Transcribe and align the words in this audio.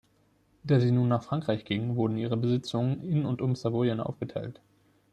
Da 0.63 0.79
sie 0.79 0.89
nun 0.89 1.09
nach 1.09 1.21
Frankreich 1.21 1.63
ging, 1.63 1.95
wurden 1.95 2.17
ihre 2.17 2.35
Besitzungen 2.35 3.03
in 3.03 3.23
und 3.23 3.39
um 3.39 3.55
Savoyen 3.55 3.99
aufgeteilt. 3.99 4.59